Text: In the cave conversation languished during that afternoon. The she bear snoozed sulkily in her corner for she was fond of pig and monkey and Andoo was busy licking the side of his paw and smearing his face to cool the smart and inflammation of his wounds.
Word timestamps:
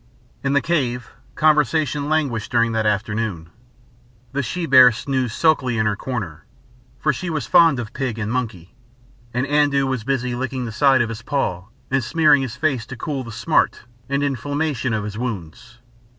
In 0.43 0.53
the 0.53 0.61
cave 0.63 1.11
conversation 1.35 2.09
languished 2.09 2.51
during 2.51 2.71
that 2.71 2.87
afternoon. 2.87 3.51
The 4.31 4.41
she 4.41 4.65
bear 4.65 4.91
snoozed 4.91 5.35
sulkily 5.35 5.77
in 5.77 5.85
her 5.85 5.95
corner 5.95 6.43
for 6.99 7.13
she 7.13 7.29
was 7.29 7.45
fond 7.45 7.79
of 7.79 7.93
pig 7.93 8.17
and 8.17 8.31
monkey 8.31 8.73
and 9.31 9.45
Andoo 9.45 9.85
was 9.85 10.03
busy 10.03 10.33
licking 10.33 10.65
the 10.65 10.71
side 10.71 11.03
of 11.03 11.09
his 11.09 11.21
paw 11.21 11.65
and 11.91 12.03
smearing 12.03 12.41
his 12.41 12.55
face 12.55 12.87
to 12.87 12.97
cool 12.97 13.23
the 13.23 13.31
smart 13.31 13.81
and 14.09 14.23
inflammation 14.23 14.91
of 14.91 15.03
his 15.03 15.19
wounds. 15.19 15.77